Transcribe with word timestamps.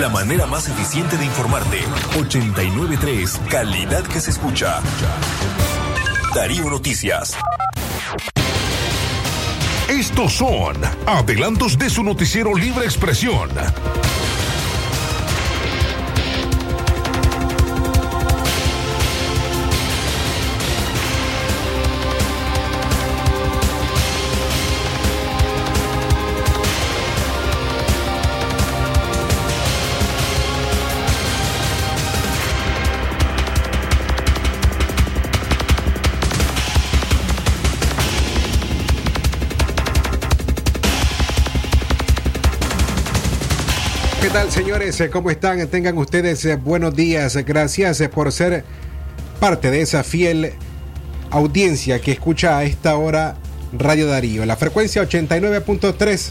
la 0.00 0.08
manera 0.10 0.46
más 0.46 0.68
eficiente 0.68 1.16
de 1.16 1.24
informarte. 1.24 1.80
893, 2.18 3.40
calidad 3.48 4.02
que 4.04 4.20
se 4.20 4.30
escucha. 4.30 4.80
Darío 6.34 6.68
Noticias. 6.68 7.34
Estos 9.88 10.34
son 10.34 10.76
adelantos 11.06 11.78
de 11.78 11.88
su 11.88 12.02
noticiero 12.02 12.54
Libre 12.54 12.84
Expresión. 12.84 13.48
¿Qué 44.26 44.32
tal, 44.32 44.50
señores? 44.50 45.00
¿Cómo 45.12 45.30
están? 45.30 45.64
Tengan 45.68 45.96
ustedes 45.98 46.44
eh, 46.46 46.56
buenos 46.56 46.96
días. 46.96 47.36
Gracias 47.46 48.00
eh, 48.00 48.08
por 48.08 48.32
ser 48.32 48.64
parte 49.38 49.70
de 49.70 49.82
esa 49.82 50.02
fiel 50.02 50.52
audiencia 51.30 52.00
que 52.00 52.10
escucha 52.10 52.58
a 52.58 52.64
esta 52.64 52.96
hora 52.96 53.36
Radio 53.72 54.08
Darío. 54.08 54.44
La 54.44 54.56
frecuencia 54.56 55.00
89.3, 55.04 56.30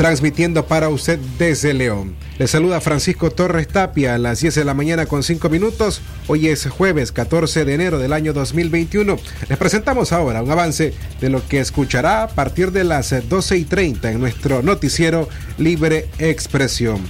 transmitiendo 0.00 0.64
para 0.64 0.88
usted 0.88 1.18
desde 1.38 1.74
León. 1.74 2.16
Le 2.38 2.46
saluda 2.46 2.80
Francisco 2.80 3.30
Torres 3.30 3.68
Tapia 3.68 4.14
a 4.14 4.18
las 4.18 4.40
10 4.40 4.54
de 4.54 4.64
la 4.64 4.72
mañana 4.72 5.04
con 5.04 5.22
5 5.22 5.50
minutos. 5.50 6.00
Hoy 6.26 6.48
es 6.48 6.66
jueves 6.68 7.12
14 7.12 7.66
de 7.66 7.74
enero 7.74 7.98
del 7.98 8.14
año 8.14 8.32
2021. 8.32 9.18
Les 9.50 9.58
presentamos 9.58 10.12
ahora 10.12 10.42
un 10.42 10.50
avance 10.50 10.94
de 11.20 11.28
lo 11.28 11.46
que 11.46 11.60
escuchará 11.60 12.22
a 12.22 12.28
partir 12.28 12.72
de 12.72 12.84
las 12.84 13.14
12 13.28 13.58
y 13.58 13.64
30 13.66 14.12
en 14.12 14.20
nuestro 14.20 14.62
noticiero 14.62 15.28
Libre 15.58 16.08
Expresión. 16.18 17.02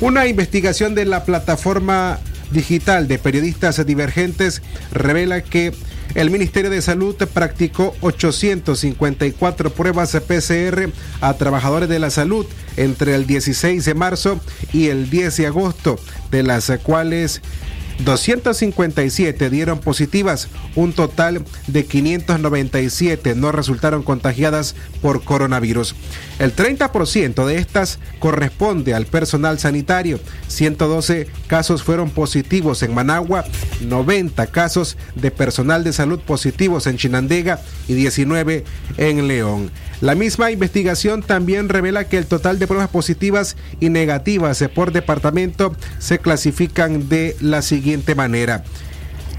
Una 0.00 0.28
investigación 0.28 0.94
de 0.94 1.04
la 1.04 1.24
plataforma 1.24 2.20
digital 2.52 3.08
de 3.08 3.18
periodistas 3.18 3.84
divergentes 3.84 4.62
revela 4.92 5.42
que 5.42 5.72
el 6.14 6.30
Ministerio 6.30 6.70
de 6.70 6.82
Salud 6.82 7.14
practicó 7.32 7.94
854 8.00 9.70
pruebas 9.70 10.16
PCR 10.26 10.90
a 11.20 11.34
trabajadores 11.34 11.88
de 11.88 11.98
la 11.98 12.10
salud 12.10 12.46
entre 12.76 13.14
el 13.14 13.26
16 13.26 13.84
de 13.84 13.94
marzo 13.94 14.40
y 14.72 14.88
el 14.88 15.10
10 15.10 15.36
de 15.36 15.46
agosto, 15.46 15.98
de 16.30 16.42
las 16.42 16.70
cuales 16.82 17.42
257 18.04 19.50
dieron 19.50 19.78
positivas, 19.80 20.48
un 20.74 20.92
total 20.92 21.44
de 21.66 21.84
597 21.86 23.34
no 23.34 23.52
resultaron 23.52 24.02
contagiadas 24.02 24.74
por 25.00 25.24
coronavirus. 25.24 25.94
El 26.38 26.54
30% 26.54 27.46
de 27.46 27.56
estas 27.56 27.98
corresponde 28.18 28.94
al 28.94 29.06
personal 29.06 29.58
sanitario, 29.58 30.20
112 30.48 31.26
casos 31.46 31.82
fueron 31.82 32.10
positivos 32.10 32.82
en 32.82 32.94
Managua, 32.94 33.44
90 33.80 34.46
casos 34.48 34.96
de 35.14 35.30
personal 35.30 35.82
de 35.84 35.92
salud 35.92 36.20
positivos 36.20 36.86
en 36.86 36.98
Chinandega 36.98 37.60
y 37.88 37.94
19 37.94 38.64
en 38.98 39.28
León. 39.28 39.70
La 40.00 40.14
misma 40.14 40.50
investigación 40.50 41.22
también 41.22 41.70
revela 41.70 42.04
que 42.04 42.18
el 42.18 42.26
total 42.26 42.58
de 42.58 42.66
pruebas 42.66 42.90
positivas 42.90 43.56
y 43.80 43.88
negativas 43.88 44.62
por 44.74 44.92
departamento 44.92 45.74
se 45.98 46.18
clasifican 46.18 47.08
de 47.08 47.34
la 47.40 47.62
siguiente 47.62 48.14
manera. 48.14 48.62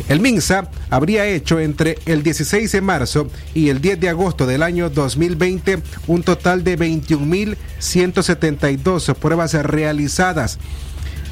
El 0.09 0.19
MINSA 0.21 0.71
habría 0.89 1.27
hecho 1.27 1.59
entre 1.59 1.99
el 2.05 2.23
16 2.23 2.71
de 2.71 2.81
marzo 2.81 3.29
y 3.53 3.69
el 3.69 3.81
10 3.81 3.99
de 3.99 4.09
agosto 4.09 4.47
del 4.47 4.63
año 4.63 4.89
2020 4.89 5.83
un 6.07 6.23
total 6.23 6.63
de 6.63 6.79
21.172 6.79 9.13
pruebas 9.15 9.53
realizadas. 9.53 10.57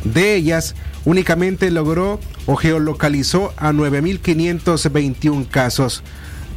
De 0.03 0.35
ellas, 0.35 0.75
únicamente 1.06 1.72
logró 1.72 2.19
o 2.46 2.58
geolocalizó 2.58 3.53
a 3.58 3.72
9.521 3.72 5.47
casos. 5.47 6.03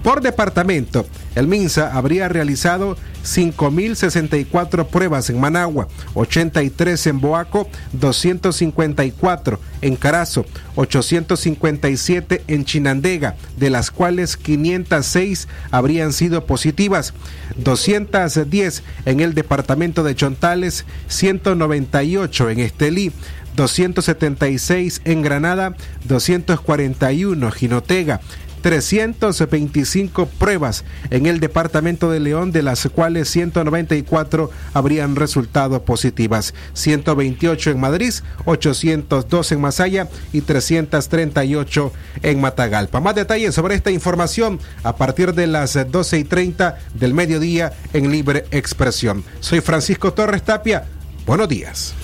Por 0.02 0.20
departamento, 0.22 1.06
el 1.34 1.48
MINSA 1.48 1.92
habría 1.92 2.28
realizado 2.28 2.96
5.064 3.24 4.86
pruebas 4.86 5.28
en 5.28 5.40
Managua, 5.40 5.88
83 6.14 7.06
en 7.08 7.20
Boaco, 7.20 7.68
254 7.92 9.60
en 9.82 9.96
Carazo, 9.96 10.46
857 10.76 12.44
en 12.46 12.64
Chinandega, 12.64 13.36
de 13.56 13.70
las 13.70 13.90
cuales 13.90 14.36
506 14.36 15.48
habrían 15.70 16.12
sido 16.12 16.46
positivas, 16.46 17.12
210 17.56 18.82
en 19.04 19.20
el 19.20 19.34
departamento 19.34 20.04
de 20.04 20.14
Chontales, 20.14 20.86
198 21.08 22.50
en 22.50 22.60
Estelí, 22.60 23.12
276 23.56 25.02
en 25.04 25.22
Granada, 25.22 25.74
241 26.04 27.50
Jinotega, 27.50 28.20
325 28.60 30.26
pruebas 30.26 30.84
en 31.10 31.26
el 31.26 31.40
departamento 31.40 32.10
de 32.10 32.20
León, 32.20 32.52
de 32.52 32.62
las 32.62 32.88
cuales 32.88 33.28
194 33.28 34.50
habrían 34.74 35.16
resultado 35.16 35.82
positivas, 35.84 36.54
128 36.74 37.70
en 37.70 37.80
Madrid, 37.80 38.12
802 38.44 39.52
en 39.52 39.60
Masaya 39.60 40.08
y 40.32 40.42
338 40.42 41.92
en 42.22 42.40
Matagalpa. 42.40 43.00
Más 43.00 43.14
detalles 43.14 43.54
sobre 43.54 43.74
esta 43.74 43.90
información 43.90 44.58
a 44.82 44.96
partir 44.96 45.34
de 45.34 45.46
las 45.46 45.78
12 45.90 46.18
y 46.18 46.24
30 46.24 46.78
del 46.94 47.14
mediodía 47.14 47.72
en 47.92 48.10
Libre 48.10 48.44
Expresión. 48.50 49.24
Soy 49.40 49.60
Francisco 49.60 50.12
Torres 50.12 50.42
Tapia. 50.42 50.84
Buenos 51.26 51.48
días. 51.48 51.94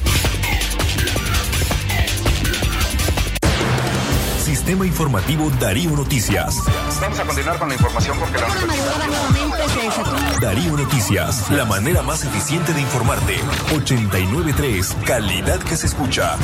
Sistema 4.44 4.84
Informativo 4.84 5.48
Darío 5.58 5.92
Noticias. 5.92 6.62
Vamos 7.00 7.18
a 7.18 7.24
continuar 7.24 7.58
con 7.58 7.66
la 7.66 7.76
información 7.76 8.18
porque 8.18 8.36
la 8.36 8.46
Darío 10.38 10.76
Noticias, 10.76 11.50
la 11.50 11.64
manera 11.64 12.02
más 12.02 12.24
eficiente 12.24 12.74
de 12.74 12.82
informarte. 12.82 13.36
893, 13.74 14.96
calidad 15.06 15.60
que 15.60 15.78
se 15.78 15.86
escucha. 15.86 16.36